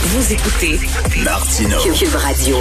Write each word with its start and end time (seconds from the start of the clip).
Vous 0.00 0.32
écoutez 0.32 0.78
Martineau. 1.24 1.78
Cube 1.92 2.14
Radio. 2.14 2.56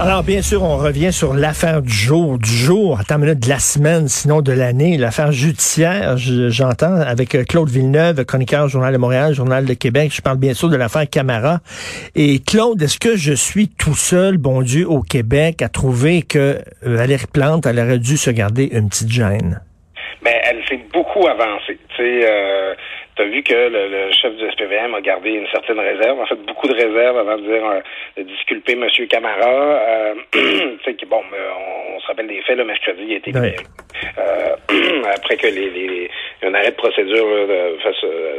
Alors, 0.00 0.22
bien 0.22 0.42
sûr, 0.42 0.62
on 0.62 0.76
revient 0.76 1.12
sur 1.12 1.34
l'affaire 1.34 1.82
du 1.82 1.92
jour, 1.92 2.38
du 2.38 2.48
jour, 2.50 2.98
attends 3.00 3.18
minute, 3.18 3.40
de 3.40 3.48
la 3.48 3.58
semaine, 3.58 4.06
sinon 4.08 4.42
de 4.42 4.52
l'année, 4.52 4.96
l'affaire 4.96 5.32
judiciaire, 5.32 6.16
je- 6.18 6.50
j'entends, 6.50 6.94
avec 6.94 7.34
euh, 7.34 7.44
Claude 7.44 7.68
Villeneuve, 7.70 8.24
chroniqueur 8.24 8.68
Journal 8.68 8.92
de 8.92 8.98
Montréal, 8.98 9.34
Journal 9.34 9.64
de 9.64 9.74
Québec. 9.74 10.12
Je 10.14 10.20
parle 10.20 10.38
bien 10.38 10.54
sûr 10.54 10.68
de 10.68 10.76
l'affaire 10.76 11.08
Camara. 11.10 11.60
Et 12.14 12.38
Claude, 12.40 12.80
est-ce 12.82 12.98
que 12.98 13.16
je 13.16 13.32
suis 13.32 13.68
tout 13.68 13.96
seul, 13.96 14.36
bon 14.38 14.62
Dieu, 14.62 14.88
au 14.88 15.00
Québec, 15.02 15.62
à 15.62 15.68
trouver 15.68 16.22
que 16.22 16.38
euh, 16.38 16.60
Valérie 16.82 17.26
Plante, 17.32 17.66
elle 17.66 17.80
aurait 17.80 17.98
dû 17.98 18.16
se 18.16 18.30
garder 18.30 18.68
une 18.72 18.88
petite 18.88 19.10
gêne? 19.10 19.60
Ben, 20.22 20.34
elle 20.44 20.58
s'est 20.68 20.80
beaucoup 20.92 21.26
avancée. 21.26 21.78
Tu 21.96 21.96
sais, 21.96 22.26
euh, 22.28 22.74
t'as 23.18 23.24
vu 23.24 23.42
que 23.42 23.52
le, 23.52 23.88
le 23.88 24.12
chef 24.12 24.32
du 24.36 24.48
SPVM 24.48 24.94
a 24.94 25.00
gardé 25.00 25.30
une 25.30 25.48
certaine 25.48 25.80
réserve, 25.80 26.20
en 26.20 26.26
fait 26.26 26.36
beaucoup 26.46 26.68
de 26.68 26.74
réserves 26.74 27.18
avant 27.18 27.36
de 27.36 27.42
dire 27.42 27.66
euh, 27.66 27.80
de 28.16 28.22
disculper 28.22 28.72
M. 28.72 28.86
Camara. 29.08 29.50
Euh, 29.50 30.14
tu 30.84 30.94
qui, 30.94 31.04
bon, 31.04 31.20
on, 31.32 31.96
on 31.96 32.00
se 32.00 32.06
rappelle 32.06 32.28
des 32.28 32.40
faits, 32.42 32.56
le 32.56 32.64
mercredi, 32.64 33.02
il 33.06 33.12
a 33.14 33.16
été 33.16 33.32
Ouais. 33.38 33.56
Euh, 34.18 35.02
après 35.14 35.36
que 35.36 35.48
les, 35.48 35.70
les, 35.70 36.10
un 36.42 36.54
arrêt 36.54 36.70
de 36.70 36.76
procédure 36.76 37.26
là, 37.26 37.68
face, 37.82 38.04
euh, 38.04 38.38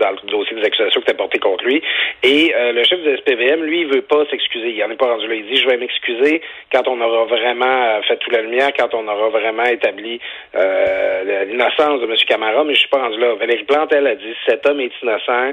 dans 0.00 0.10
le 0.10 0.30
dossier 0.30 0.56
des 0.56 0.64
accusations 0.64 1.00
qui 1.00 1.10
étaient 1.10 1.16
portées 1.16 1.38
contre 1.38 1.64
lui. 1.64 1.82
Et 2.22 2.52
euh, 2.54 2.72
le 2.72 2.82
chef 2.84 3.00
du 3.00 3.16
SPVM, 3.18 3.62
lui, 3.62 3.82
il 3.82 3.86
veut 3.86 4.02
pas 4.02 4.24
s'excuser. 4.30 4.70
Il 4.70 4.82
en 4.82 4.90
est 4.90 4.96
pas 4.96 5.06
rendu 5.06 5.28
là. 5.28 5.34
Il 5.34 5.46
dit, 5.46 5.56
je 5.60 5.66
vais 5.66 5.76
m'excuser 5.76 6.42
quand 6.72 6.88
on 6.88 7.00
aura 7.00 7.24
vraiment 7.26 7.66
euh, 7.66 8.02
fait 8.08 8.16
toute 8.16 8.32
la 8.32 8.42
lumière, 8.42 8.70
quand 8.76 8.92
on 8.94 9.06
aura 9.06 9.28
vraiment 9.28 9.64
établi 9.64 10.20
euh, 10.56 11.44
l'innocence 11.44 12.00
de 12.00 12.06
M. 12.06 12.16
Camara, 12.26 12.64
mais 12.64 12.74
je 12.74 12.80
suis 12.80 12.88
pas 12.88 13.02
rendu 13.02 13.18
là. 13.20 13.34
Valérie 13.38 13.64
Plante, 13.64 13.92
elle, 13.92 14.06
a 14.06 14.14
dit, 14.14 14.34
cet 14.46 14.66
homme 14.66 14.80
est 14.80 14.92
innocent, 15.02 15.52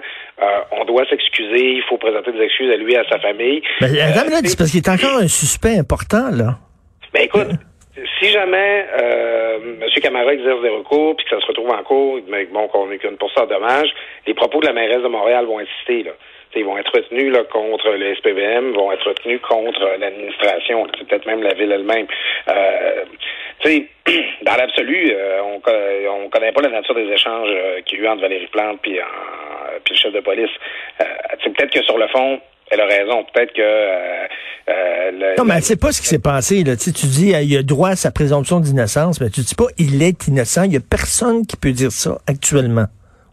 on 0.72 0.86
doit 0.86 1.06
s'excuser, 1.10 1.76
il 1.78 1.84
faut 1.88 1.98
présenter 1.98 2.32
des 2.32 2.42
excuses 2.42 2.72
à 2.72 2.78
lui 2.78 2.94
et 2.94 2.98
à 2.98 3.04
sa 3.10 3.20
famille. 3.20 3.62
Ben, 3.82 3.88
attends 4.00 4.26
minute, 4.26 4.48
c'est 4.48 4.58
parce 4.58 4.72
qu'il 4.72 4.80
est 4.80 4.90
encore 4.90 5.18
un 5.18 5.28
suspect 5.28 5.78
important, 5.78 6.30
là. 6.32 6.58
ben 7.14 7.24
écoute, 7.24 7.48
si 8.20 8.30
jamais 8.30 8.86
euh, 9.02 9.58
M. 9.82 9.88
Camara 10.02 10.34
exerce 10.34 10.62
des 10.62 10.70
recours 10.70 11.16
puis 11.16 11.26
que 11.26 11.36
ça 11.36 11.42
se 11.42 11.48
retrouve 11.48 11.70
en 11.72 11.84
cours, 11.84 12.20
mais 12.28 12.46
bon, 12.46 12.68
qu'on 12.68 12.92
ait 12.92 12.98
qu'une 12.98 13.18
pourcent 13.18 13.46
de 13.46 13.54
dommages, 13.54 13.90
les 14.26 14.34
propos 14.34 14.60
de 14.60 14.68
la 14.68 14.74
mairesse 14.74 15.02
de 15.02 15.08
Montréal 15.08 15.46
vont 15.46 15.60
être 15.60 15.70
cités, 15.80 16.04
là. 16.04 16.12
T'sais, 16.52 16.62
ils 16.62 16.66
vont 16.66 16.78
être 16.78 16.92
retenus 16.94 17.34
là, 17.34 17.44
contre 17.44 17.90
le 17.92 18.16
SPVM, 18.16 18.72
vont 18.72 18.92
être 18.94 19.06
retenus 19.06 19.42
contre 19.42 19.82
l'administration, 20.00 20.86
peut-être 21.08 21.26
même 21.26 21.44
la 21.44 21.54
ville 21.54 21.72
elle-même. 21.74 22.08
Euh, 22.48 23.04
dans 24.44 24.56
l'absolu, 24.56 25.12
euh, 25.14 25.42
on, 25.44 25.62
on 26.24 26.30
connaît 26.30 26.54
pas 26.54 26.62
la 26.62 26.70
nature 26.70 26.96
des 26.96 27.12
échanges 27.12 27.50
euh, 27.52 27.82
qu'il 27.82 28.00
y 28.00 28.02
a 28.02 28.06
eu 28.06 28.08
entre 28.08 28.22
Valérie 28.22 28.48
Plante 28.48 28.80
puis, 28.82 28.98
en- 29.02 29.80
puis 29.84 29.94
le 29.94 30.00
chef 30.00 30.14
de 30.14 30.22
police. 30.22 30.50
Euh, 31.02 31.06
peut-être 31.44 31.72
que 31.74 31.84
sur 31.84 31.98
le 31.98 32.08
fond, 32.08 32.40
elle 32.72 32.80
a 32.82 32.86
raison. 32.86 33.26
Peut-être 33.34 33.52
que 33.54 33.62
euh, 33.62 34.26
euh, 34.67 34.67
Non, 35.38 35.46
mais 35.46 35.62
sait 35.62 35.76
pas 35.78 35.92
ce 35.92 36.02
qui 36.02 36.08
s'est 36.08 36.20
passé. 36.20 36.64
Là. 36.64 36.76
Tu, 36.76 36.84
sais, 36.86 36.92
tu 36.92 37.06
dis, 37.06 37.30
il 37.32 37.58
a 37.58 37.64
droit 37.64 37.90
à 37.90 37.96
sa 37.96 38.12
présomption 38.12 38.60
d'innocence, 38.60 39.22
mais 39.22 39.30
tu 39.30 39.42
dis 39.42 39.56
pas, 39.56 39.68
il 39.78 40.02
est 40.02 40.28
innocent. 40.28 40.64
Il 40.64 40.74
y 40.74 40.78
a 40.78 40.80
personne 40.80 41.46
qui 41.46 41.56
peut 41.58 41.72
dire 41.72 41.92
ça 41.92 42.18
actuellement. 42.28 42.86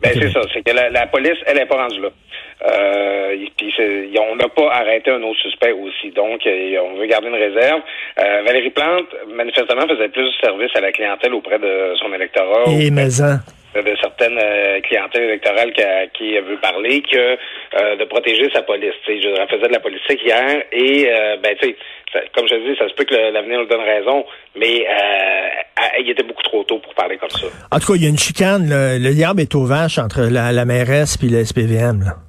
Ben, 0.02 0.10
c'est 0.12 0.30
ça. 0.32 0.40
C'est 0.52 0.62
que 0.62 0.72
la, 0.74 0.90
la 0.90 1.06
police, 1.06 1.38
elle 1.46 1.56
n'est 1.56 1.66
pas 1.66 1.76
rendue 1.82 2.00
là. 2.02 2.08
Euh, 2.66 3.32
et 3.32 3.50
puis 3.56 3.72
c'est- 3.76 4.08
on 4.18 4.36
n'a 4.36 4.48
pas 4.48 4.70
arrêté 4.72 5.10
un 5.10 5.22
autre 5.22 5.38
suspect 5.40 5.72
aussi. 5.72 6.10
Donc, 6.14 6.40
euh, 6.46 6.76
on 6.84 6.98
veut 6.98 7.06
garder 7.06 7.28
une 7.28 7.34
réserve. 7.34 7.80
Euh, 8.20 8.42
Valérie 8.46 8.70
Plante, 8.70 9.06
manifestement, 9.34 9.86
faisait 9.88 10.08
plus 10.08 10.24
de 10.24 10.32
service 10.42 10.70
à 10.74 10.80
la 10.80 10.92
clientèle 10.92 11.34
auprès 11.34 11.58
de 11.58 11.94
son 12.00 12.12
électorat. 12.12 12.64
Et 12.68 12.74
auprès 12.74 12.90
maison. 12.90 13.38
De, 13.74 13.80
de 13.82 13.96
certaines 14.00 14.38
euh, 14.38 14.80
clientèles 14.80 15.24
électorales 15.24 15.72
qui, 15.72 15.82
à 15.82 16.06
qui 16.06 16.38
veut 16.38 16.58
parler 16.60 17.02
que 17.02 17.16
euh, 17.16 17.96
de 17.96 18.04
protéger 18.04 18.50
sa 18.52 18.62
police. 18.62 18.94
Tu 19.04 19.14
sais, 19.14 19.22
je 19.22 19.28
elle 19.28 19.48
faisait 19.48 19.68
de 19.68 19.72
la 19.72 19.80
politique 19.80 20.20
hier 20.24 20.62
et 20.72 21.08
euh, 21.08 21.36
ben 21.42 21.56
tu 21.60 21.68
sais, 21.68 21.76
comme 22.34 22.46
je 22.48 22.54
te 22.54 22.68
dis, 22.70 22.78
ça 22.78 22.88
se 22.88 22.94
peut 22.94 23.04
que 23.04 23.14
l'avenir 23.14 23.58
nous 23.58 23.66
donne 23.66 23.80
raison, 23.80 24.24
mais 24.56 24.86
euh, 24.86 26.00
il 26.00 26.10
était 26.10 26.22
beaucoup 26.22 26.42
trop 26.42 26.62
tôt 26.64 26.78
pour 26.78 26.94
parler 26.94 27.16
comme 27.16 27.30
ça. 27.30 27.46
En 27.70 27.78
tout 27.78 27.92
cas, 27.92 27.96
il 27.96 28.02
y 28.02 28.06
a 28.06 28.08
une 28.08 28.18
chicane. 28.18 28.68
Le, 28.68 28.98
le 28.98 29.14
diable 29.14 29.40
est 29.40 29.54
aux 29.54 29.64
vaches 29.64 29.98
entre 29.98 30.22
la, 30.30 30.52
la 30.52 30.64
mairesse 30.64 31.16
puis 31.16 31.28
le 31.28 31.44
SPVM. 31.44 32.00
Là. 32.04 32.23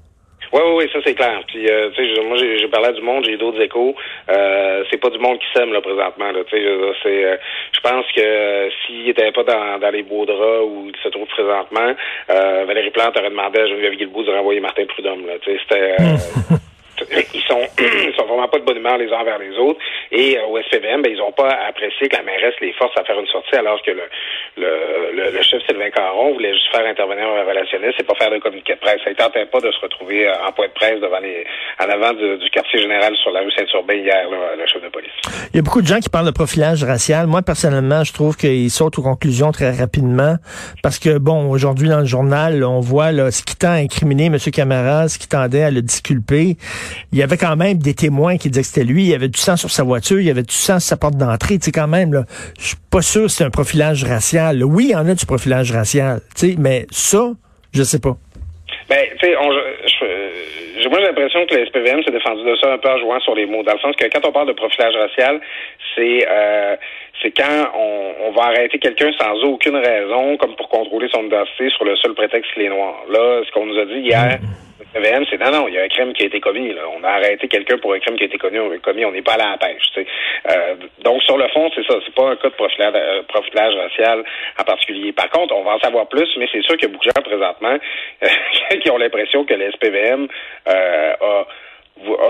Oui, 0.55 0.61
oui, 0.63 0.73
oui, 0.77 0.89
ça 0.93 0.99
c'est 1.03 1.16
clair. 1.16 1.41
Puis, 1.47 1.67
euh, 1.69 1.89
tu 1.93 2.16
sais, 2.16 2.21
moi, 2.21 2.38
j'ai 2.38 2.69
parlé 2.69 2.88
à 2.88 2.91
du 2.93 3.01
monde, 3.01 3.25
j'ai 3.25 3.35
d'autres 3.35 3.59
échos. 3.61 3.93
Euh, 4.29 4.85
c'est 4.89 5.01
pas 5.01 5.09
du 5.09 5.19
monde 5.19 5.38
qui 5.39 5.47
s'aime 5.53 5.73
là 5.73 5.81
présentement. 5.81 6.31
Là, 6.31 6.45
tu 6.47 6.55
sais, 6.55 6.63
c'est, 7.03 7.25
euh, 7.25 7.35
je 7.73 7.79
pense 7.81 8.05
que 8.16 8.21
euh, 8.21 8.69
s'il 8.85 9.09
était 9.09 9.33
pas 9.33 9.43
dans, 9.43 9.79
dans 9.79 9.89
les 9.89 10.03
beaux 10.03 10.25
draps 10.25 10.63
où 10.63 10.88
il 10.88 10.95
se 11.03 11.09
trouve 11.09 11.27
présentement, 11.27 11.93
euh, 12.29 12.63
Valérie 12.66 12.91
Plante 12.91 13.17
aurait 13.17 13.31
demandé 13.31 13.59
à 13.59 13.67
Geneviève 13.67 13.95
Guilbeault 13.95 14.23
de 14.23 14.31
renvoyer 14.31 14.61
Martin 14.61 14.85
Prudhomme. 14.85 15.27
Là, 15.27 15.33
tu 15.41 15.51
sais, 15.51 15.59
c'était. 15.67 15.95
ils 17.33 17.44
sont 17.44 17.61
sont 18.17 18.25
vraiment 18.25 18.47
pas 18.47 18.59
de 18.59 18.66
bonne 18.66 18.78
humeur 18.78 18.97
les 18.97 19.11
uns 19.11 19.19
envers 19.19 19.39
les 19.39 19.57
autres 19.57 19.79
et 20.11 20.38
euh, 20.38 20.45
au 20.47 20.61
SPVM 20.61 21.01
ben 21.01 21.11
ils 21.11 21.22
ont 21.22 21.31
pas 21.31 21.50
apprécié 21.67 22.07
que 22.07 22.16
la 22.16 22.23
mairesse 22.23 22.56
les 22.61 22.73
force 22.73 22.97
à 22.97 23.03
faire 23.03 23.19
une 23.19 23.28
sortie 23.28 23.56
alors 23.56 23.81
que 23.81 23.91
le 23.91 24.03
le, 24.57 25.11
le, 25.13 25.31
le 25.31 25.41
chef 25.41 25.61
Sylvain 25.67 25.89
Caron 25.89 26.34
voulait 26.34 26.53
juste 26.53 26.72
faire 26.75 26.85
intervenir 26.85 27.28
un 27.28 27.44
relationniste 27.44 28.00
et 28.00 28.03
pas 28.03 28.16
faire 28.16 28.31
de 28.31 28.38
communiqué 28.39 28.75
de 28.75 28.79
presse 28.79 29.01
ça 29.03 29.09
ne 29.09 29.16
tentait 29.16 29.45
pas 29.45 29.59
de 29.59 29.72
se 29.72 29.79
retrouver 29.79 30.28
euh, 30.28 30.47
en 30.47 30.51
point 30.51 30.67
de 30.67 30.73
presse 30.73 31.00
devant 31.01 31.19
les 31.19 31.45
en 31.79 31.89
avant 31.89 32.13
du, 32.13 32.50
quartier 32.51 32.79
général 32.79 33.16
sur 33.17 33.31
la 33.31 33.41
rue 33.41 33.51
Saint-Urbain 33.51 33.95
hier 33.95 34.29
là, 34.29 34.55
le 34.57 34.66
chef 34.66 34.81
de 34.81 34.89
police 34.89 35.11
Il 35.53 35.57
y 35.57 35.59
a 35.59 35.61
beaucoup 35.61 35.81
de 35.81 35.88
gens 35.88 36.00
qui 36.00 36.09
parlent 36.09 36.25
de 36.25 36.31
profilage 36.31 36.84
racial. 36.84 37.28
Moi, 37.28 37.41
personnellement, 37.41 38.03
je 38.03 38.13
trouve 38.13 38.38
qu'ils 38.38 38.72
sautent 38.72 38.97
aux 39.00 39.03
conclusions 39.03 39.51
très 39.51 39.72
rapidement 39.72 40.35
parce 40.81 41.00
que, 41.00 41.17
bon, 41.17 41.50
aujourd'hui, 41.50 41.89
dans 41.89 42.00
le 42.00 42.05
journal, 42.05 42.63
on 42.63 42.79
voit 42.79 43.11
ce 43.31 43.44
qui 43.44 43.55
tend 43.55 43.69
à 43.69 43.81
incriminer 43.81 44.25
M. 44.25 44.38
Camara, 44.53 45.07
ce 45.07 45.19
qui 45.19 45.28
tendait 45.28 45.63
à 45.63 45.72
le 45.72 45.81
disculper. 45.81 46.57
Il 47.12 47.18
y 47.19 47.23
avait 47.23 47.38
quand 47.38 47.56
même 47.56 47.78
des 47.78 47.94
témoins 47.94 48.38
qui 48.38 48.50
disaient 48.50 48.62
que 48.62 48.68
c'était 48.68 48.84
lui. 48.84 49.03
Il 49.03 49.09
y 49.09 49.13
avait 49.16 49.28
du 49.29 49.40
sang 49.40 49.56
sur 49.57 49.72
sa 49.72 49.84
voiture, 49.84 50.19
il 50.19 50.25
y 50.25 50.29
avait 50.29 50.44
du 50.44 50.53
sang 50.53 50.79
sur 50.79 50.88
sa 50.90 50.97
porte 50.97 51.16
d'entrée. 51.18 51.57
Tu 51.59 51.66
sais, 51.66 51.72
quand 51.72 51.88
même, 51.88 52.13
là, 52.13 52.25
je 52.59 52.68
suis 52.68 52.78
pas 52.90 53.01
sûr 53.01 53.23
que 53.23 53.28
c'est 53.29 53.44
un 53.44 53.50
profilage 53.50 54.03
racial. 54.03 54.63
Oui, 54.63 54.85
il 54.90 54.91
y 54.91 54.96
en 54.96 55.07
a 55.07 55.13
du 55.16 55.25
profilage 55.25 55.72
racial, 55.72 56.22
tu 56.35 56.51
sais, 56.51 56.56
mais 56.57 56.88
ça, 56.91 57.31
je 57.73 57.84
sais 57.84 58.00
pas. 58.00 58.18
Ben, 58.90 59.00
tu 59.19 59.25
sais, 59.28 59.34
on- 59.38 59.84
j'ai 60.01 60.89
moi 60.89 61.00
l'impression 61.00 61.45
que 61.45 61.56
le 61.56 61.66
SPVM 61.66 62.03
s'est 62.03 62.11
défendu 62.11 62.44
de 62.44 62.56
ça 62.57 62.73
un 62.73 62.78
peu 62.78 62.89
en 62.89 62.97
jouant 63.00 63.19
sur 63.19 63.35
les 63.35 63.45
mots, 63.45 63.63
dans 63.63 63.73
le 63.73 63.79
sens 63.79 63.95
que 63.95 64.06
quand 64.06 64.25
on 64.28 64.31
parle 64.31 64.47
de 64.47 64.53
profilage 64.53 64.95
racial, 64.95 65.39
c'est 65.95 66.25
euh, 66.28 66.75
c'est 67.22 67.31
quand 67.31 67.72
on, 67.78 68.28
on 68.28 68.31
va 68.31 68.44
arrêter 68.44 68.78
quelqu'un 68.78 69.11
sans 69.19 69.41
aucune 69.44 69.78
raison, 69.78 70.38
comme 70.38 70.55
pour 70.55 70.69
contrôler 70.69 71.07
son 71.13 71.23
identité 71.23 71.69
sur 71.69 71.85
le 71.85 71.95
seul 71.95 72.13
prétexte 72.13 72.53
qu'il 72.53 72.63
est 72.63 72.69
noir. 72.69 73.03
Là, 73.09 73.41
ce 73.45 73.51
qu'on 73.51 73.66
nous 73.66 73.78
a 73.78 73.85
dit 73.85 74.00
hier, 74.00 74.39
le 74.79 74.85
SPVM, 74.85 75.25
c'est 75.29 75.39
non, 75.39 75.51
non, 75.51 75.67
il 75.67 75.75
y 75.75 75.78
a 75.78 75.84
un 75.84 75.88
crime 75.88 76.13
qui 76.13 76.23
a 76.23 76.25
été 76.28 76.39
commis. 76.39 76.73
Là. 76.73 76.81
On 76.97 77.03
a 77.03 77.09
arrêté 77.09 77.47
quelqu'un 77.47 77.78
pour 77.78 77.94
un 77.94 78.00
crime 78.00 78.17
qui 78.17 78.23
a 78.23 78.28
été 78.28 78.38
commis, 78.38 78.59
on, 78.59 79.11
n'est 79.11 79.22
pas 79.22 79.34
à 79.34 79.38
la 79.38 79.57
pêche. 79.57 79.89
Euh, 80.55 80.75
donc, 81.03 81.21
sur 81.23 81.38
le 81.38 81.47
fond, 81.49 81.69
c'est 81.75 81.85
ça. 81.85 81.95
C'est 82.05 82.13
pas 82.13 82.29
un 82.29 82.35
cas 82.35 82.49
de 82.49 82.55
profilage, 82.55 82.93
euh, 82.95 83.23
profilage 83.27 83.75
racial 83.75 84.23
en 84.59 84.63
particulier. 84.63 85.11
Par 85.11 85.29
contre, 85.29 85.53
on 85.55 85.63
va 85.63 85.75
en 85.75 85.79
savoir 85.79 86.07
plus, 86.07 86.29
mais 86.38 86.47
c'est 86.51 86.61
sûr 86.61 86.77
qu'il 86.77 86.88
y 86.88 86.91
a 86.91 86.93
beaucoup 86.93 87.05
de 87.05 87.11
gens 87.16 87.23
présentement 87.23 87.77
qui 88.81 88.89
ont 88.89 88.97
l'impression 88.97 89.45
que 89.45 89.53
le 89.53 89.71
SPVM 89.71 90.27
euh, 90.67 91.13
a 91.21 91.47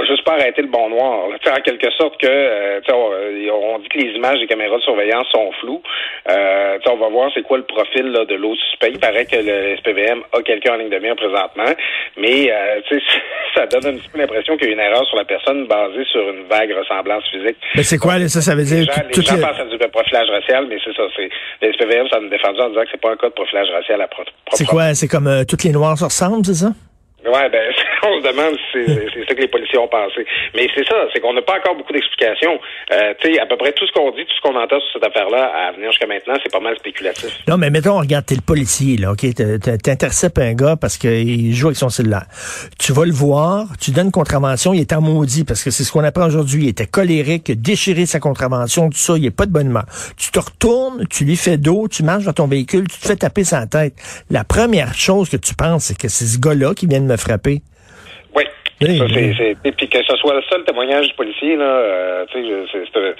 juste 0.07 0.23
pas 0.23 0.33
arrêté 0.33 0.61
le 0.61 0.67
bon 0.67 0.89
noir. 0.89 1.27
là. 1.29 1.35
En 1.53 1.61
quelque 1.61 1.91
sorte 1.97 2.19
que 2.21 2.27
euh, 2.27 2.79
sais, 2.85 2.93
on, 2.93 3.75
on 3.75 3.79
dit 3.79 3.87
que 3.89 3.97
les 3.97 4.11
images 4.13 4.39
des 4.39 4.47
caméras 4.47 4.77
de 4.77 4.81
surveillance 4.83 5.27
sont 5.33 5.51
floues. 5.61 5.81
Euh, 6.29 6.77
on 6.87 6.97
va 6.97 7.09
voir 7.09 7.31
c'est 7.33 7.41
quoi 7.41 7.57
le 7.57 7.63
profil 7.65 8.05
là, 8.11 8.25
de 8.25 8.35
l'autre 8.35 8.61
suspect. 8.69 8.91
Il 8.91 8.99
paraît 8.99 9.25
que 9.25 9.35
le 9.37 9.75
SPVM 9.77 10.21
a 10.33 10.41
quelqu'un 10.43 10.73
en 10.73 10.77
ligne 10.77 10.89
de 10.89 10.99
mire 10.99 11.15
présentement, 11.15 11.73
mais 12.17 12.51
euh, 12.51 12.79
ça 13.55 13.65
donne 13.67 13.95
un 13.95 13.97
petit 13.97 14.09
peu 14.09 14.19
l'impression 14.19 14.55
qu'il 14.57 14.67
y 14.67 14.69
a 14.71 14.73
une 14.73 14.79
erreur 14.79 15.05
sur 15.07 15.17
la 15.17 15.25
personne 15.25 15.65
basée 15.67 16.05
sur 16.11 16.21
une 16.29 16.43
vague 16.47 16.71
ressemblance 16.77 17.23
physique. 17.31 17.57
Mais 17.75 17.83
c'est 17.83 17.97
quoi, 17.97 18.19
ça, 18.27 18.41
ça 18.41 18.51
veut 18.53 18.61
Les 18.61 18.83
dire... 18.83 18.83
gens, 18.93 19.01
les 19.15 19.21
gens 19.23 19.35
les- 19.35 19.41
pensent 19.41 19.59
à 19.59 19.65
du 19.65 19.77
profilage 19.91 20.29
racial, 20.29 20.67
mais 20.69 20.77
c'est 20.83 20.93
ça. 20.95 21.03
C'est 21.15 21.29
le 21.61 21.73
SPVM, 21.73 22.07
ça 22.09 22.19
nous 22.19 22.29
défendu 22.29 22.59
en 22.61 22.69
disant 22.69 22.81
que 22.81 22.90
c'est 22.91 23.01
pas 23.01 23.11
un 23.11 23.17
cas 23.17 23.28
de 23.29 23.34
profilage 23.34 23.69
racial 23.72 24.01
à 24.01 24.07
propre. 24.07 24.31
C'est 24.51 24.66
quoi? 24.66 24.93
C'est 24.93 25.07
comme 25.07 25.28
euh, 25.28 25.43
toutes 25.47 25.63
les 25.63 25.72
noirs 25.72 25.97
se 25.97 26.03
ressemblent, 26.05 26.45
c'est 26.45 26.53
ça? 26.66 26.69
Ouais, 27.25 27.49
ben, 27.49 27.73
on 28.03 28.22
se 28.22 28.27
demande 28.27 28.55
si 28.72 29.09
c'est 29.13 29.25
ça 29.27 29.33
que 29.33 29.41
les 29.41 29.47
policiers 29.47 29.79
ont 29.79 29.87
pensé. 29.87 30.25
Mais 30.55 30.67
c'est 30.75 30.85
ça, 30.85 30.95
c'est 31.11 31.19
qu'on 31.19 31.33
n'a 31.33 31.41
pas 31.41 31.57
encore 31.57 31.75
beaucoup 31.75 31.93
d'explications. 31.93 32.59
Euh, 32.91 33.13
tu 33.19 33.33
sais, 33.33 33.39
à 33.39 33.45
peu 33.45 33.57
près 33.57 33.72
tout 33.72 33.85
ce 33.87 33.91
qu'on 33.91 34.11
dit, 34.11 34.25
tout 34.25 34.35
ce 34.35 34.41
qu'on 34.41 34.55
entend 34.55 34.79
sur 34.79 34.93
cette 34.93 35.07
affaire-là, 35.07 35.51
à 35.67 35.72
venir 35.72 35.89
jusqu'à 35.91 36.07
maintenant, 36.07 36.35
c'est 36.43 36.51
pas 36.51 36.59
mal 36.59 36.75
spéculatif. 36.77 37.29
Non, 37.47 37.57
mais 37.57 37.69
mettons, 37.69 37.97
regarde, 37.99 38.25
t'es 38.25 38.35
le 38.35 38.45
policier, 38.45 38.97
là, 38.97 39.11
OK? 39.11 39.25
T'interceptes 39.83 40.37
un 40.37 40.53
gars 40.53 40.75
parce 40.79 40.97
qu'il 40.97 41.53
joue 41.53 41.67
avec 41.67 41.77
son 41.77 41.89
cellulaire. 41.89 42.25
Tu 42.77 42.93
vas 42.93 43.05
le 43.05 43.13
voir, 43.13 43.66
tu 43.81 43.91
donnes 43.91 44.07
une 44.07 44.11
contravention, 44.11 44.73
il 44.73 44.81
est 44.81 44.93
en 44.93 45.01
maudit, 45.01 45.43
parce 45.43 45.63
que 45.63 45.71
c'est 45.71 45.83
ce 45.83 45.91
qu'on 45.91 46.03
apprend 46.03 46.28
aujourd'hui. 46.28 46.63
Il 46.63 46.69
était 46.69 46.85
colérique, 46.85 47.51
déchiré 47.59 48.05
sa 48.05 48.19
contravention, 48.19 48.89
tout 48.89 48.97
ça, 48.97 49.17
il 49.17 49.25
est 49.25 49.35
pas 49.35 49.45
de 49.45 49.51
bonne. 49.51 49.66
Tu 50.17 50.29
te 50.29 50.39
retournes, 50.39 51.05
tu 51.09 51.25
lui 51.25 51.35
fais 51.35 51.57
dos, 51.57 51.87
tu 51.87 52.03
marches 52.03 52.25
dans 52.25 52.33
ton 52.33 52.47
véhicule, 52.47 52.87
tu 52.87 52.99
te 52.99 53.07
fais 53.07 53.16
taper 53.16 53.43
sa 53.43 53.66
tête. 53.66 53.95
La 54.29 54.43
première 54.43 54.93
chose 54.93 55.29
que 55.29 55.37
tu 55.37 55.55
penses, 55.55 55.85
c'est 55.85 55.97
que 55.97 56.07
c'est 56.07 56.25
ce 56.25 56.39
gars-là 56.39 56.73
qui 56.75 56.85
vient 56.85 57.01
de 57.01 57.05
me 57.05 57.15
frapper. 57.17 57.62
Oui. 58.35 58.44
Ça, 58.97 59.06
et 59.64 59.72
puis 59.72 59.88
que 59.88 60.03
ce 60.03 60.16
soit 60.17 60.35
le 60.35 60.41
seul 60.50 60.64
témoignage 60.66 61.08
du 61.08 61.14
policier, 61.14 61.56
là, 61.56 61.64
euh, 61.64 62.26
tu 62.29 62.41
sais, 62.44 62.47
je- 62.50 62.79
c'est, 62.94 63.16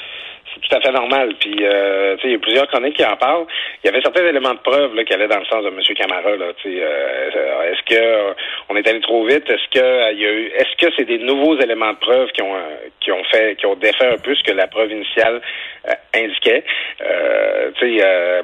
c'est, 0.56 0.68
tout 0.68 0.75
à 0.75 0.81
fait 0.81 0.92
normal. 0.92 1.34
Puis, 1.40 1.56
euh, 1.62 2.16
il 2.24 2.31
y 2.31 2.36
a 2.36 2.40
plusieurs 2.40 2.68
chroniques 2.68 2.96
qui 2.96 3.06
en 3.06 3.16
parlent. 3.18 3.46
Il 3.84 3.88
y 3.88 3.90
avait 3.90 4.02
certains 4.02 4.25
éléments 4.25 4.54
de 4.54 4.60
preuve 4.60 4.96
là, 4.96 5.04
qui 5.04 5.13
allaient 5.13 5.28
dans 5.28 5.40
le 5.40 5.46
sens 5.46 5.63
de 5.63 5.69
M. 5.69 5.80
Camara. 5.96 6.36
Là, 6.36 6.46
euh, 6.66 7.72
est-ce 7.72 7.84
que 7.84 8.02
euh, 8.02 8.34
on 8.69 8.75
est 8.75 8.88
allé 8.88 9.02
trop 9.02 9.25
vite? 9.25 9.50
Est-ce 9.50 9.69
que 9.72 10.13
il 10.13 10.19
y 10.19 10.25
a 10.25 10.31
eu 10.31 10.46
Est-ce 10.57 10.86
que 10.86 10.92
c'est 10.98 11.06
des 11.06 11.19
nouveaux 11.19 11.60
éléments 11.60 11.94
de 11.94 11.98
preuve 11.98 12.30
qui 12.31 12.42
ont 12.42 12.56
qui 13.00 13.12
ont 13.12 13.24
fait 13.25 13.56
qui 13.57 13.66
ont 13.66 13.75
défait 13.75 14.13
un 14.13 14.18
peu 14.18 14.36
ce 14.36 14.44
que 14.44 14.52
la 14.52 14.68
preuve 14.68 14.92
initiale 14.92 15.42
indiquait? 16.13 16.63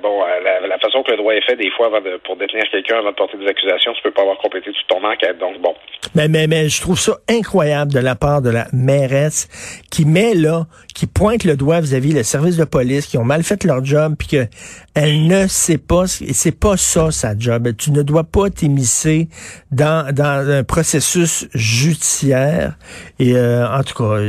Bon, 0.01 0.23
la, 0.43 0.79
façon 0.79 1.03
que 1.03 1.11
le 1.11 1.17
droit 1.17 1.33
est 1.33 1.45
fait 1.45 1.55
des 1.55 1.69
fois 1.71 1.87
avant 1.87 2.01
de, 2.01 2.17
pour 2.17 2.35
détenir 2.35 2.63
quelqu'un 2.71 2.99
avant 2.99 3.11
de 3.11 3.15
porter 3.15 3.37
des 3.37 3.47
accusations, 3.47 3.93
tu 3.93 4.01
peux 4.01 4.11
pas 4.11 4.21
avoir 4.21 4.37
complété 4.37 4.71
toute 4.71 4.87
ton 4.87 5.03
enquête. 5.03 5.37
Donc 5.37 5.59
bon. 5.59 5.75
Mais 6.15 6.27
mais 6.27 6.47
mais 6.47 6.69
je 6.69 6.81
trouve 6.81 6.99
ça 6.99 7.17
incroyable 7.29 7.93
de 7.93 7.99
la 7.99 8.15
part 8.15 8.41
de 8.41 8.49
la 8.49 8.65
mairesse 8.73 9.47
qui 9.91 10.05
met 10.05 10.33
là, 10.33 10.63
qui 10.93 11.07
pointe 11.07 11.43
le 11.43 11.55
doigt 11.55 11.79
vis-à-vis 11.79 12.13
le 12.13 12.23
service 12.23 12.57
de 12.57 12.65
police, 12.65 13.07
qui 13.07 13.17
ont 13.17 13.23
mal 13.23 13.43
fait 13.43 13.63
leur 13.63 13.83
job, 13.83 14.15
puis 14.17 14.27
que 14.27 14.47
elle 14.95 15.27
ne 15.27 15.47
sait 15.47 15.77
pas, 15.77 16.03
et 16.21 16.33
c'est 16.33 16.57
pas 16.57 16.77
ça 16.77 17.11
sa 17.11 17.37
job. 17.37 17.69
Tu 17.77 17.91
ne 17.91 18.03
dois 18.03 18.23
pas 18.23 18.49
t'immiscer 18.49 19.27
dans, 19.71 20.13
dans 20.13 20.49
un 20.49 20.63
processus 20.63 21.47
judiciaire. 21.53 22.73
Et 23.19 23.35
euh, 23.35 23.65
en 23.67 23.83
tout 23.83 23.95
cas, 23.95 24.19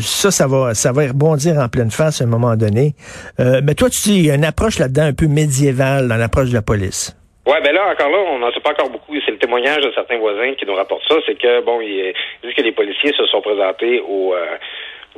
ça, 0.00 0.30
ça 0.30 0.46
va, 0.46 0.74
ça 0.74 0.92
va 0.92 1.08
rebondir 1.08 1.58
en 1.58 1.68
pleine 1.68 1.90
face 1.90 2.20
à 2.20 2.24
un 2.24 2.28
moment 2.28 2.56
donné. 2.56 2.94
Euh, 3.40 3.60
mais 3.62 3.74
toi, 3.74 3.90
tu 3.90 4.00
dis, 4.02 4.18
il 4.18 4.26
y 4.26 4.30
a 4.30 4.34
une 4.34 4.44
approche 4.44 4.78
là-dedans 4.78 5.04
un 5.04 5.12
peu 5.12 5.26
médiévale 5.26 6.08
dans 6.08 6.16
l'approche 6.16 6.48
de 6.48 6.54
la 6.54 6.62
police. 6.62 7.14
Ouais, 7.46 7.62
ben 7.62 7.72
là 7.72 7.88
encore 7.90 8.10
là, 8.10 8.18
on 8.30 8.38
n'en 8.40 8.52
sait 8.52 8.60
pas 8.60 8.72
encore 8.72 8.90
beaucoup. 8.90 9.14
C'est 9.24 9.30
le 9.30 9.38
témoignage 9.38 9.82
de 9.82 9.90
certains 9.92 10.18
voisins 10.18 10.52
qui 10.52 10.66
nous 10.66 10.74
rapportent 10.74 11.08
ça. 11.08 11.14
C'est 11.24 11.38
que 11.38 11.64
bon, 11.64 11.80
ils 11.80 12.12
disent 12.44 12.52
que 12.52 12.62
les 12.62 12.72
policiers 12.72 13.12
se 13.16 13.24
sont 13.24 13.40
présentés 13.40 14.00
au, 14.00 14.34
euh, 14.34 14.56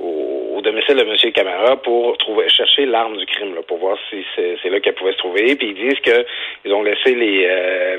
au, 0.01 0.61
domicile 0.63 0.97
de 0.97 1.03
M. 1.03 1.33
Camara 1.33 1.77
pour 1.77 2.19
trouver 2.19 2.49
chercher 2.51 2.85
l'arme 2.85 3.17
du 3.17 3.25
crime, 3.25 3.55
là, 3.55 3.63
pour 3.67 3.79
voir 3.79 3.97
si 4.11 4.23
c'est 4.37 4.69
là 4.69 4.79
qu'elle 4.81 4.95
pouvait 4.95 5.13
se 5.13 5.19
trouver. 5.19 5.57
Puis 5.57 5.69
ils 5.69 5.75
disent 5.75 6.01
que 6.01 6.27
ils 6.65 6.73
ont 6.73 6.83
laissé 6.83 7.15
les, 7.15 7.47
euh, 7.49 7.97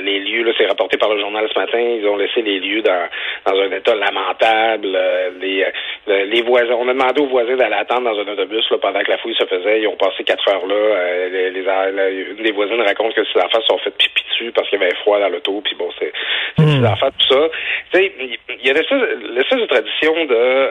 les, 0.00 0.20
lieux, 0.20 0.44
là, 0.44 0.52
c'est 0.56 0.66
rapporté 0.66 0.96
par 0.96 1.12
le 1.12 1.20
journal 1.20 1.46
ce 1.52 1.58
matin, 1.58 1.78
ils 1.78 2.06
ont 2.06 2.16
laissé 2.16 2.42
les 2.42 2.60
lieux 2.60 2.82
dans, 2.82 3.08
dans 3.46 3.60
un 3.60 3.70
état 3.70 3.94
lamentable. 3.94 4.92
Euh, 4.94 5.30
les, 5.40 5.64
euh, 6.08 6.24
les 6.24 6.42
voisins, 6.42 6.74
on 6.78 6.88
a 6.88 6.92
demandé 6.92 7.20
aux 7.20 7.28
voisins 7.28 7.56
d'aller 7.56 7.76
attendre 7.76 8.10
dans 8.10 8.18
un 8.18 8.32
autobus 8.32 8.68
là, 8.70 8.78
pendant 8.78 9.00
que 9.00 9.10
la 9.10 9.18
fouille 9.18 9.34
se 9.34 9.46
faisait. 9.46 9.80
Ils 9.80 9.88
ont 9.88 9.96
passé 9.96 10.24
quatre 10.24 10.48
heures 10.48 10.66
là. 10.66 11.28
les, 11.28 11.50
les, 11.50 11.60
une 11.60 12.42
des 12.42 12.52
voisines 12.52 12.80
raconte 12.80 13.14
que 13.14 13.24
ses 13.24 13.38
enfants 13.38 13.60
se 13.60 13.66
sont 13.66 13.78
fait 13.78 13.96
pipi 13.96 14.22
dessus 14.30 14.52
parce 14.52 14.68
qu'il 14.68 14.80
y 14.80 14.82
avait 14.82 14.94
froid 14.96 15.20
dans 15.20 15.28
l'auto. 15.28 15.60
Puis 15.64 15.74
bon, 15.76 15.88
c'est 15.98 16.12
mmh. 16.58 16.84
enfants, 16.84 17.10
tout 17.18 17.34
ça. 17.34 17.48
Tu 17.92 18.00
sais, 18.00 18.12
il 18.18 18.66
y 18.66 18.70
a 18.70 18.74
l'espèce 18.74 19.60
de 19.60 19.66
tradition 19.66 20.24
de 20.24 20.70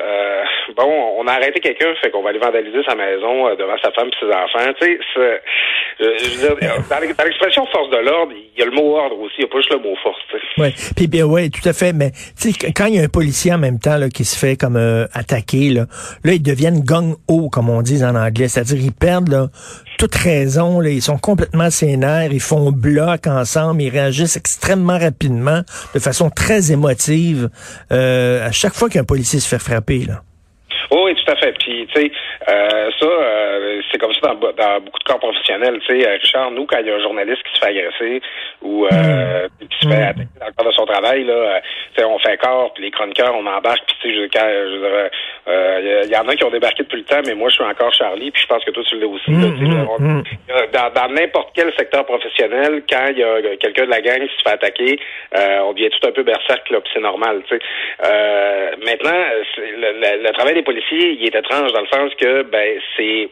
bon, 0.75 1.13
on 1.17 1.27
a 1.27 1.33
arrêté 1.33 1.59
quelqu'un, 1.59 1.93
fait 1.95 2.09
qu'on 2.11 2.21
va 2.21 2.29
aller 2.29 2.39
vandaliser 2.39 2.83
sa 2.83 2.95
maison 2.95 3.47
euh, 3.47 3.55
devant 3.55 3.77
sa 3.81 3.91
femme 3.91 4.09
et 4.09 4.19
ses 4.19 4.31
enfants. 4.31 4.73
Tu 4.79 4.99
sais, 5.15 5.41
euh, 6.01 6.17
dans 6.89 6.99
l'expression 6.99 7.65
force 7.67 7.89
de 7.89 7.97
l'ordre, 7.97 8.33
il 8.33 8.57
y 8.57 8.61
a 8.61 8.65
le 8.65 8.71
mot 8.71 8.97
ordre 8.97 9.18
Oui, 10.57 10.73
puis 10.95 11.07
bien 11.07 11.25
ouais, 11.25 11.49
tout 11.49 11.67
à 11.67 11.73
fait. 11.73 11.93
Mais 11.93 12.11
quand 12.75 12.85
il 12.85 12.95
y 12.95 12.99
a 12.99 13.03
un 13.03 13.09
policier 13.09 13.53
en 13.53 13.57
même 13.57 13.79
temps 13.79 13.97
là, 13.97 14.09
qui 14.09 14.25
se 14.25 14.37
fait 14.37 14.55
comme 14.55 14.75
euh, 14.75 15.05
attaquer, 15.13 15.69
là, 15.71 15.85
là, 16.23 16.33
ils 16.33 16.41
deviennent 16.41 16.81
gang 16.81 17.15
haut, 17.27 17.49
comme 17.49 17.69
on 17.69 17.81
dit 17.81 18.03
en 18.03 18.15
anglais. 18.15 18.47
C'est-à-dire 18.47 18.79
ils 18.79 18.91
perdent 18.91 19.29
là, 19.29 19.49
toute 19.97 20.15
raison. 20.15 20.79
Là, 20.79 20.89
ils 20.89 21.01
sont 21.01 21.17
complètement 21.17 21.69
sénères, 21.69 22.31
ils 22.31 22.39
font 22.39 22.71
bloc 22.71 23.27
ensemble, 23.27 23.81
ils 23.81 23.89
réagissent 23.89 24.37
extrêmement 24.37 24.97
rapidement, 24.97 25.61
de 25.93 25.99
façon 25.99 26.29
très 26.29 26.71
émotive, 26.71 27.49
à 27.89 28.51
chaque 28.51 28.73
fois 28.73 28.89
qu'un 28.89 29.03
policier 29.03 29.39
se 29.39 29.47
fait 29.47 29.59
frapper. 29.59 30.05
Là. 30.05 30.23
Oh, 30.91 31.03
oui, 31.05 31.15
tout 31.15 31.31
à 31.31 31.35
fait. 31.35 31.53
Puis, 31.59 31.87
tu 31.93 32.01
sais, 32.01 32.11
euh, 32.49 32.89
ça, 32.99 33.05
euh, 33.05 33.81
c'est 33.91 33.97
comme 33.97 34.13
ça 34.13 34.33
dans, 34.33 34.35
dans, 34.35 34.81
beaucoup 34.81 34.99
de 34.99 35.03
corps 35.03 35.19
professionnels. 35.19 35.79
Tu 35.85 35.99
sais, 35.99 36.07
euh, 36.07 36.13
Richard, 36.13 36.51
nous, 36.51 36.65
quand 36.65 36.77
il 36.79 36.87
y 36.87 36.91
a 36.91 36.95
un 36.95 37.01
journaliste 37.01 37.43
qui 37.43 37.55
se 37.55 37.59
fait 37.59 37.77
agresser 37.77 38.21
ou 38.61 38.85
euh, 38.85 39.47
hmm. 39.47 39.67
qui 39.67 39.79
se 39.79 39.87
fait 39.87 39.99
hmm. 39.99 40.09
attaquer 40.09 40.39
dans 40.39 40.47
le 40.47 40.51
cadre 40.53 40.69
de 40.69 40.75
son 40.75 40.85
travail, 40.85 41.23
là, 41.25 41.33
euh, 41.33 41.59
on 42.03 42.19
fait 42.19 42.37
corps, 42.37 42.73
puis 42.73 42.83
les 42.83 42.91
chroniqueurs, 42.91 43.35
on 43.35 43.45
embarque, 43.45 43.83
puis 43.87 43.95
tu 44.01 44.15
sais, 44.15 44.29
quand, 44.33 44.47
je 44.47 44.77
veux 44.77 45.09
euh, 45.47 46.01
il 46.05 46.11
y, 46.11 46.17
en 46.17 46.27
a 46.27 46.35
qui 46.35 46.43
ont 46.43 46.51
débarqué 46.51 46.83
depuis 46.83 46.99
le 46.99 47.03
temps, 47.03 47.21
mais 47.25 47.33
moi, 47.33 47.49
je 47.49 47.55
suis 47.55 47.63
encore 47.63 47.93
Charlie, 47.93 48.31
puis 48.31 48.41
je 48.41 48.47
pense 48.47 48.63
que 48.63 48.71
toi, 48.71 48.83
tu 48.83 48.99
l'es 48.99 49.05
aussi. 49.05 49.31
Dans, 49.31 50.89
dans 50.93 51.13
n'importe 51.13 51.49
quel 51.55 51.73
secteur 51.75 52.05
professionnel, 52.05 52.83
quand 52.89 53.07
il 53.11 53.17
y 53.17 53.23
a 53.23 53.55
quelqu'un 53.57 53.85
de 53.85 53.91
la 53.91 54.01
gang 54.01 54.19
qui 54.19 54.35
se 54.37 54.43
fait 54.43 54.55
attaquer, 54.55 54.99
on 55.33 55.73
devient 55.73 55.89
tout 55.89 56.07
un 56.07 56.11
peu 56.11 56.23
berserk, 56.23 56.69
là, 56.69 56.81
puis 56.81 56.91
c'est 56.93 57.01
normal, 57.01 57.41
tu 57.47 57.57
sais. 57.57 57.61
maintenant, 58.85 59.19
le, 59.57 60.23
le 60.23 60.31
travail 60.33 60.55
des 60.55 60.63
policiers 60.63 60.89
il 60.91 61.25
est 61.25 61.35
étrange 61.35 61.71
dans 61.73 61.81
le 61.81 61.87
sens 61.87 62.13
que 62.15 62.43
ben 62.43 62.79
c'est 62.95 63.29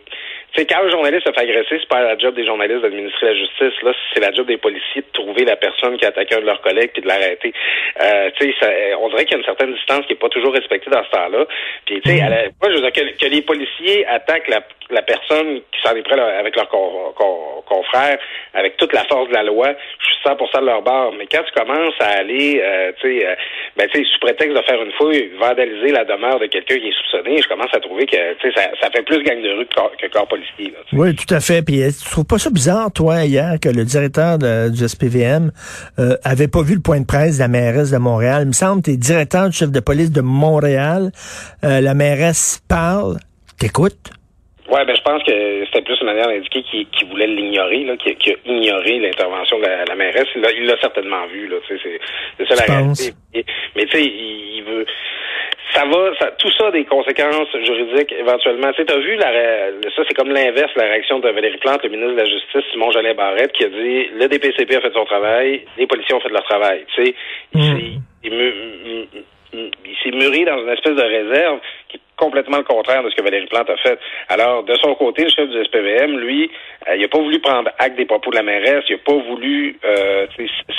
c'est 0.58 0.66
quand 0.66 0.84
un 0.84 0.90
journaliste 0.90 1.28
se 1.28 1.32
fait 1.32 1.42
agresser, 1.42 1.78
c'est 1.80 1.88
pas 1.88 2.02
la 2.02 2.18
job 2.18 2.34
des 2.34 2.46
journalistes 2.46 2.82
d'administrer 2.82 3.28
la 3.28 3.36
justice. 3.36 3.82
Là, 3.84 3.94
c'est 4.12 4.20
la 4.20 4.32
job 4.32 4.48
des 4.48 4.58
policiers 4.58 5.02
de 5.02 5.12
trouver 5.14 5.46
la 5.46 5.56
personne 5.56 5.98
qui 5.98 6.06
a 6.06 6.10
attaqué 6.10 6.36
un 6.36 6.42
de 6.42 6.46
leurs 6.46 6.62
collègues 6.62 6.92
puis 6.94 7.04
de 7.04 7.08
l'arrêter. 7.08 7.54
Euh, 8.02 8.32
tu 8.40 8.52
sais, 8.54 8.96
on 9.00 9.10
dirait 9.10 9.26
qu'il 9.26 9.34
y 9.34 9.36
a 9.36 9.40
une 9.40 9.46
certaine 9.46 9.74
distance 9.74 10.06
qui 10.08 10.14
est 10.14 10.20
pas 10.20 10.30
toujours 10.30 10.54
respectée 10.54 10.90
dans 10.90 11.04
ce 11.04 11.12
temps-là. 11.12 11.46
Puis, 11.86 12.02
tu 12.02 12.10
sais, 12.10 12.22
moi, 12.60 12.72
je 12.72 12.76
veux 12.76 12.82
dire 12.82 12.92
que, 12.92 13.28
les 13.28 13.42
policiers 13.42 14.06
attaquent 14.08 14.48
la, 14.48 14.64
la 14.90 15.02
personne 15.04 15.62
qui 15.72 15.82
s'en 15.84 15.96
est 15.96 16.02
près 16.02 16.20
avec 16.20 16.56
leur 16.56 16.68
confrère, 17.68 18.18
avec 18.54 18.78
toute 18.78 18.94
la 18.94 19.04
force 19.06 19.30
de 19.30 19.34
la 19.34 19.44
loi. 19.44 19.74
Je 20.00 20.06
suis 20.06 20.30
100% 20.30 20.62
de 20.62 20.66
leur 20.66 20.82
bord. 20.82 21.14
Mais 21.18 21.28
quand 21.32 21.44
tu 21.44 21.54
commences 21.60 21.96
à 22.00 22.20
aller, 22.20 22.62
euh, 22.64 22.92
tu 23.00 23.20
sais, 23.20 23.28
euh, 23.28 23.36
ben, 23.78 23.88
tu 23.92 24.00
sais, 24.00 24.06
sous 24.12 24.20
prétexte 24.20 24.56
de 24.56 24.64
faire 24.64 24.82
une 24.82 24.92
fouille, 24.94 25.32
vandaliser 25.40 25.92
la 25.92 26.06
demeure 26.06 26.40
de 26.40 26.48
quelqu'un 26.48 26.78
qui 26.80 26.90
est 26.90 26.98
soupçonné, 26.98 27.42
je 27.42 27.48
commence 27.48 27.74
à 27.74 27.80
trouver 27.80 28.06
que, 28.06 28.34
tu 28.40 28.52
sais, 28.52 28.70
ça, 28.82 28.90
fait 28.90 29.04
plus 29.04 29.22
gang 29.24 29.42
de 29.42 29.50
rue 29.50 29.66
que, 29.66 30.08
que 30.08 30.12
corps 30.12 30.28
oui, 30.94 31.16
tout 31.16 31.34
à 31.34 31.40
fait. 31.40 31.62
Puis 31.62 31.82
tu 31.98 32.10
trouves 32.10 32.26
pas 32.26 32.38
ça 32.38 32.50
bizarre, 32.50 32.92
toi, 32.92 33.26
hier, 33.26 33.56
que 33.62 33.70
le 33.70 33.84
directeur 33.84 34.38
du 34.38 34.88
SPVM 34.88 35.52
euh, 36.00 36.16
avait 36.24 36.48
pas 36.48 36.62
vu 36.62 36.76
le 36.76 36.82
point 36.82 37.00
de 37.00 37.06
presse 37.06 37.38
de 37.38 37.42
la 37.42 37.48
mairesse 37.48 37.92
de 37.92 37.98
Montréal? 37.98 38.44
Il 38.44 38.48
me 38.48 38.54
semble 38.54 38.82
que 38.82 38.86
tu 38.86 38.92
es 38.92 38.98
directeur 38.98 39.50
du 39.50 39.56
chef 39.56 39.72
de 39.72 39.80
police 39.80 40.12
de 40.12 40.22
Montréal. 40.22 41.12
Euh, 41.64 41.82
la 41.82 41.94
mairesse 41.94 42.62
parle. 42.68 43.18
T'écoutes? 43.60 44.12
Oui, 44.70 44.80
ben 44.86 44.96
je 44.96 45.02
pense 45.02 45.24
que 45.24 45.66
c'était 45.66 45.82
plus 45.82 45.98
une 46.02 46.08
manière 46.08 46.28
d'indiquer 46.28 46.62
qu'il 46.64 47.08
voulait 47.10 47.28
l'ignorer, 47.28 47.86
là, 47.86 47.96
qu'il 47.96 48.34
a 48.34 48.36
ignoré 48.46 49.00
l'intervention 49.00 49.60
de 49.60 49.66
la, 49.66 49.96
mairesse. 49.96 50.28
Il 50.36 50.66
l'a 50.66 50.78
certainement 50.82 51.26
vu, 51.28 51.48
là. 51.48 51.58
C'est 51.68 52.48
ça 52.48 52.56
la 52.68 52.74
réalité. 52.74 53.14
Mais 53.76 53.86
tu 53.86 53.98
sais, 53.98 54.04
il 54.04 54.64
veut 54.64 54.86
ça 55.74 55.86
va, 55.86 56.12
ça, 56.20 56.32
tout 56.40 56.52
ça 56.58 56.68
a 56.68 56.72
des 56.72 56.86
conséquences 56.86 57.50
juridiques 57.64 58.12
éventuellement. 58.12 58.72
Tu 58.74 58.84
sais, 58.84 58.92
as 58.92 58.98
vu, 58.98 59.16
la, 59.16 59.32
ça 59.96 60.04
c'est 60.08 60.16
comme 60.16 60.32
l'inverse, 60.32 60.72
la 60.76 60.86
réaction 60.86 61.20
de 61.20 61.30
Valérie 61.30 61.58
Plante, 61.58 61.84
le 61.84 61.90
ministre 61.90 62.14
de 62.14 62.18
la 62.18 62.26
Justice, 62.26 62.64
Simon 62.72 62.92
Jolin 62.92 63.14
Barrette, 63.14 63.52
qui 63.52 63.66
a 63.66 63.70
dit, 63.70 64.08
le 64.16 64.28
DPCP 64.28 64.76
a 64.76 64.82
fait 64.82 64.94
son 64.94 65.06
travail, 65.06 65.66
les 65.78 65.88
policiers 65.88 66.16
ont 66.16 66.20
fait 66.20 66.30
leur 66.30 66.44
travail. 66.44 66.86
Tu 66.96 67.06
sais, 67.06 67.16
il, 67.54 68.02
il 69.54 69.96
s'est 70.04 70.12
mûri 70.12 70.46
dans 70.46 70.60
une 70.60 70.70
espèce 70.70 70.96
de 70.96 71.02
réserve 71.02 71.60
qui 71.90 71.98
est 71.98 72.02
complètement 72.18 72.58
le 72.58 72.64
contraire 72.64 73.04
de 73.04 73.10
ce 73.10 73.16
que 73.16 73.22
Valérie 73.22 73.46
Plante 73.48 73.70
a 73.70 73.78
fait. 73.78 74.00
Alors, 74.28 74.64
de 74.64 74.76
son 74.76 74.96
côté, 74.96 75.24
le 75.24 75.30
chef 75.30 75.50
du 75.50 75.64
SPVM, 75.64 76.18
lui, 76.18 76.50
euh, 76.88 76.96
il 76.96 77.02
n'a 77.02 77.08
pas 77.08 77.20
voulu 77.20 77.40
prendre 77.40 77.70
acte 77.78 77.96
des 77.96 78.06
propos 78.06 78.32
de 78.32 78.36
la 78.36 78.44
mairesse, 78.44 78.84
il 78.90 78.96
n'a 78.96 79.02
pas 79.06 79.14
voulu 79.14 79.78
euh, 79.86 80.26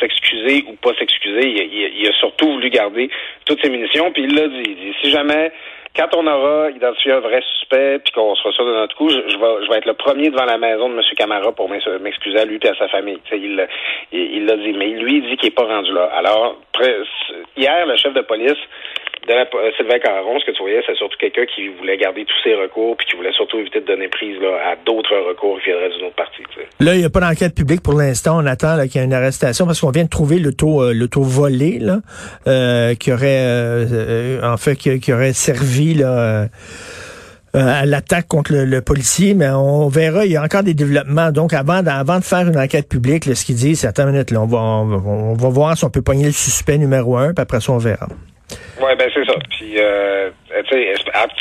s'excuser 0.00 0.64
ou 0.68 0.74
pas 0.74 0.94
s'excuser, 0.98 1.48
il, 1.48 2.08
a 2.08 2.12
surtout 2.14 2.52
voulu 2.52 2.68
garder 2.70 3.08
toutes 3.46 3.62
ses 3.62 3.70
munitions, 3.70 4.10
puis 4.12 4.24
il 4.24 4.34
l'a 4.34 4.48
dit, 4.48 4.62
il 4.66 4.76
dit, 4.76 4.94
si 5.00 5.10
jamais 5.10 5.52
quand 5.98 6.14
on 6.14 6.26
aura 6.28 6.70
identifié 6.70 7.12
un 7.12 7.20
vrai 7.20 7.42
suspect 7.42 7.98
puis 7.98 8.12
qu'on 8.12 8.34
sera 8.36 8.52
sûr 8.52 8.64
de 8.64 8.72
notre 8.72 8.94
coup, 8.96 9.08
je, 9.08 9.16
vais, 9.16 9.64
je 9.64 9.68
vais 9.68 9.78
être 9.78 9.86
le 9.86 9.94
premier 9.94 10.30
devant 10.30 10.44
la 10.44 10.56
maison 10.56 10.88
de 10.88 10.94
M. 10.94 11.02
Camara 11.16 11.50
pour 11.50 11.68
m'excuser 11.68 12.38
à 12.38 12.44
lui 12.44 12.60
et 12.62 12.68
à 12.68 12.74
sa 12.76 12.88
famille. 12.88 13.18
il 13.32 13.66
il 14.12 14.46
l'a 14.46 14.56
dit, 14.56 14.72
mais 14.74 14.90
lui 14.90 15.16
il 15.16 15.22
dit 15.22 15.36
qu'il 15.36 15.48
n'est 15.48 15.54
pas 15.54 15.64
rendu 15.64 15.92
là. 15.92 16.08
Alors, 16.14 16.56
hier, 17.56 17.86
le 17.86 17.96
chef 17.96 18.14
de 18.14 18.20
police 18.20 18.58
de 19.26 19.32
la, 19.32 19.42
euh, 19.42 19.70
Sylvain 19.76 19.98
Caron, 19.98 20.38
ce 20.38 20.46
que 20.46 20.52
tu 20.52 20.62
voyais, 20.62 20.82
c'est 20.86 20.96
surtout 20.96 21.16
quelqu'un 21.18 21.46
qui 21.46 21.68
voulait 21.68 21.96
garder 21.96 22.24
tous 22.24 22.42
ses 22.44 22.54
recours 22.54 22.96
puis 22.96 23.06
qui 23.06 23.16
voulait 23.16 23.32
surtout 23.32 23.58
éviter 23.58 23.80
de 23.80 23.86
donner 23.86 24.08
prise 24.08 24.40
là, 24.40 24.72
à 24.72 24.76
d'autres 24.76 25.16
recours 25.16 25.58
qui 25.60 25.66
viendraient 25.66 25.90
d'une 25.90 26.06
autre 26.06 26.16
partie. 26.16 26.42
Là, 26.80 26.94
il 26.94 27.00
n'y 27.00 27.04
a 27.04 27.10
pas 27.10 27.20
d'enquête 27.20 27.54
publique 27.54 27.82
pour 27.82 27.94
l'instant. 27.94 28.38
On 28.40 28.46
attend 28.46 28.80
qu'il 28.86 28.96
y 28.96 28.98
ait 28.98 29.06
une 29.06 29.12
arrestation 29.12 29.66
parce 29.66 29.80
qu'on 29.80 29.90
vient 29.90 30.04
de 30.04 30.08
trouver 30.08 30.38
le 30.38 30.52
taux, 30.52 30.82
euh, 30.82 30.92
le 30.92 31.08
taux 31.08 31.22
volé 31.22 31.78
là, 31.78 31.98
euh, 32.46 32.94
qui 32.94 33.12
aurait 33.12 33.42
euh, 33.42 34.40
en 34.42 34.56
fait 34.56 34.76
qui, 34.76 35.12
aurait 35.12 35.32
servi 35.32 35.94
là. 35.94 36.46
à 37.54 37.86
l'attaque 37.86 38.28
contre 38.28 38.52
le, 38.52 38.80
policier, 38.80 39.34
mais 39.34 39.48
on 39.48 39.88
verra, 39.88 40.24
il 40.24 40.32
y 40.32 40.36
a 40.36 40.42
encore 40.42 40.62
des 40.62 40.74
développements. 40.74 41.32
Donc, 41.32 41.52
avant, 41.52 41.84
avant 41.86 42.18
de 42.18 42.24
faire 42.24 42.46
une 42.46 42.58
enquête 42.58 42.88
publique, 42.88 43.26
là, 43.26 43.34
ce 43.34 43.44
qu'il 43.44 43.56
dit, 43.56 43.74
c'est, 43.74 43.86
attends 43.86 44.04
une 44.04 44.12
minute, 44.12 44.30
là, 44.30 44.42
on 44.42 44.46
va, 44.46 44.58
on, 44.58 45.34
va 45.34 45.48
voir 45.48 45.76
si 45.76 45.84
on 45.84 45.90
peut 45.90 46.02
pogner 46.02 46.26
le 46.26 46.32
suspect 46.32 46.78
numéro 46.78 47.16
un, 47.16 47.32
puis 47.34 47.42
après 47.42 47.60
ça, 47.60 47.72
on 47.72 47.78
verra. 47.78 48.06
Oui, 48.80 48.94
ben 48.96 49.10
c'est 49.12 49.24
ça. 49.24 49.34
Puis, 49.50 49.74
euh, 49.78 50.30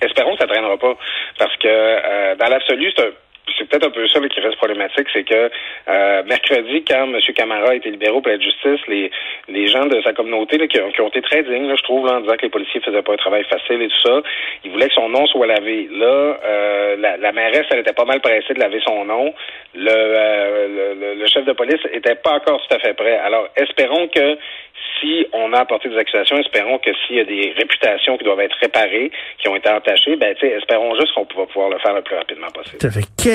espérons 0.01 0.33
que 0.33 0.39
ça 0.39 0.47
traînera 0.47 0.77
pas, 0.77 0.93
parce 1.37 1.55
que 1.57 1.67
euh, 1.67 2.35
dans 2.35 2.47
l'absolu, 2.47 2.91
c'est 2.95 3.03
un 3.03 3.11
c'est 3.57 3.67
peut-être 3.67 3.87
un 3.87 3.91
peu 3.91 4.07
ça 4.07 4.19
qui 4.19 4.39
reste 4.39 4.57
problématique, 4.57 5.07
c'est 5.13 5.23
que 5.23 5.49
euh, 5.87 6.23
mercredi, 6.23 6.83
quand 6.87 7.03
M. 7.03 7.19
Camara 7.35 7.75
été 7.75 7.89
libéré 7.89 8.19
palais 8.21 8.37
de 8.37 8.43
justice, 8.43 8.79
les, 8.87 9.11
les 9.47 9.67
gens 9.67 9.85
de 9.85 10.01
sa 10.01 10.13
communauté 10.13 10.57
qui, 10.67 10.79
ont, 10.79 11.07
été 11.07 11.21
très 11.21 11.43
dignes, 11.43 11.73
je 11.75 11.83
trouve, 11.83 12.07
en 12.07 12.21
disant 12.21 12.35
que 12.35 12.43
les 12.43 12.49
policiers 12.49 12.81
faisaient 12.81 13.01
pas 13.01 13.13
un 13.13 13.17
travail 13.17 13.43
facile 13.45 13.81
et 13.81 13.87
tout 13.87 14.01
ça, 14.03 14.21
ils 14.63 14.71
voulaient 14.71 14.87
que 14.87 14.93
son 14.93 15.09
nom 15.09 15.25
soit 15.27 15.47
lavé. 15.47 15.87
Là, 15.91 16.37
euh, 16.45 16.95
la, 16.97 17.17
la, 17.17 17.31
mairesse, 17.31 17.65
elle 17.71 17.79
était 17.79 17.93
pas 17.93 18.05
mal 18.05 18.21
pressée 18.21 18.53
de 18.53 18.59
laver 18.59 18.79
son 18.85 19.05
nom. 19.05 19.33
Le, 19.75 19.91
euh, 19.91 21.15
le, 21.15 21.27
chef 21.27 21.45
de 21.45 21.53
police 21.53 21.81
était 21.93 22.15
pas 22.15 22.33
encore 22.33 22.61
tout 22.65 22.75
à 22.75 22.79
fait 22.79 22.93
prêt. 22.93 23.17
Alors, 23.17 23.47
espérons 23.55 24.07
que 24.07 24.37
si 24.99 25.25
on 25.33 25.53
a 25.53 25.59
apporté 25.59 25.89
des 25.89 25.97
accusations, 25.97 26.37
espérons 26.37 26.79
que 26.79 26.91
s'il 27.05 27.17
y 27.17 27.19
a 27.19 27.23
des 27.23 27.53
réputations 27.57 28.17
qui 28.17 28.23
doivent 28.23 28.39
être 28.39 28.55
réparées, 28.59 29.11
qui 29.37 29.47
ont 29.47 29.55
été 29.55 29.69
entachées, 29.69 30.15
ben, 30.15 30.35
espérons 30.41 30.95
juste 30.95 31.13
qu'on 31.13 31.21
va 31.21 31.45
pouvoir 31.45 31.69
le 31.69 31.79
faire 31.79 31.93
le 31.93 32.01
plus 32.01 32.15
rapidement 32.15 32.47
possible. 32.47 32.79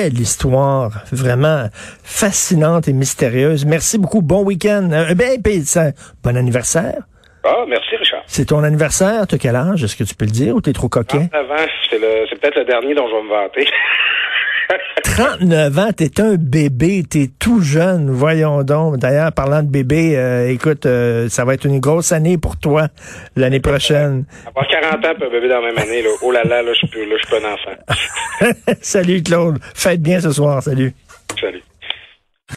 Quelle 0.03 0.19
histoire 0.19 0.91
vraiment 1.13 1.69
fascinante 2.03 2.89
et 2.89 2.93
mystérieuse. 2.93 3.65
Merci 3.65 3.97
beaucoup. 3.97 4.21
Bon 4.21 4.43
week-end. 4.43 4.89
Euh, 4.91 5.15
ben, 5.15 5.41
bon 6.21 6.35
anniversaire. 6.35 7.03
Ah, 7.45 7.63
merci 7.69 7.95
Richard. 7.95 8.21
C'est 8.27 8.47
ton 8.47 8.65
anniversaire. 8.65 9.25
Tu 9.27 9.37
quel 9.37 9.55
âge? 9.55 9.81
Est-ce 9.81 9.95
que 9.95 10.03
tu 10.03 10.13
peux 10.13 10.25
le 10.25 10.31
dire 10.31 10.57
ou 10.57 10.61
t'es 10.61 10.73
trop 10.73 10.89
coquin? 10.89 11.29
c'est 11.89 11.99
peut-être 12.01 12.57
le 12.57 12.65
dernier 12.65 12.93
dont 12.95 13.07
je 13.07 13.15
vais 13.15 13.23
me 13.23 13.29
vanter. 13.29 13.65
39 15.03 15.77
ans, 15.77 15.91
t'es 15.95 16.19
un 16.21 16.35
bébé, 16.35 17.03
t'es 17.07 17.29
tout 17.39 17.61
jeune, 17.61 18.09
voyons 18.09 18.63
donc. 18.63 18.97
D'ailleurs, 18.97 19.31
parlant 19.31 19.61
de 19.61 19.69
bébé, 19.69 20.17
euh, 20.17 20.49
écoute, 20.49 20.85
euh, 20.85 21.29
ça 21.29 21.45
va 21.45 21.53
être 21.53 21.65
une 21.65 21.79
grosse 21.79 22.11
année 22.11 22.37
pour 22.37 22.57
toi 22.57 22.87
l'année 23.35 23.59
prochaine. 23.59 24.25
Avoir 24.47 24.67
40 24.67 25.05
ans 25.05 25.13
pour 25.15 25.27
un 25.27 25.29
bébé 25.29 25.49
dans 25.49 25.61
la 25.61 25.67
même 25.67 25.77
année, 25.77 26.01
là. 26.01 26.09
oh 26.21 26.31
là 26.31 26.43
là, 26.43 26.63
là, 26.63 26.71
je 26.73 26.77
suis 26.79 26.87
plus, 26.87 27.07
là, 27.07 27.15
je 27.21 27.27
suis 27.27 27.39
pas 27.39 27.47
un 27.47 27.53
enfant. 27.53 28.73
salut 28.81 29.21
Claude, 29.21 29.59
faites 29.75 30.01
bien 30.01 30.19
ce 30.19 30.31
soir, 30.31 30.63
salut. 30.63 30.93